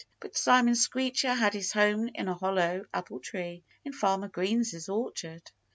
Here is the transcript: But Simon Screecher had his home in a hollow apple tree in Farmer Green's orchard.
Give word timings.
But 0.19 0.35
Simon 0.35 0.73
Screecher 0.73 1.35
had 1.35 1.53
his 1.53 1.73
home 1.73 2.09
in 2.15 2.27
a 2.27 2.33
hollow 2.33 2.85
apple 2.91 3.19
tree 3.19 3.63
in 3.85 3.93
Farmer 3.93 4.29
Green's 4.29 4.73
orchard. 4.89 5.51